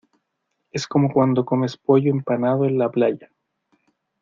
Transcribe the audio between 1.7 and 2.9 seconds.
pollo empanado en la